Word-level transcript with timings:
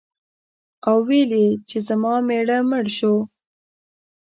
او 0.87 0.95
ویل 1.07 1.31
یې 1.41 1.47
چې 1.69 1.77
زما 1.87 2.13
مېړه 2.27 2.57
مړ 2.69 2.85
شو. 2.97 3.15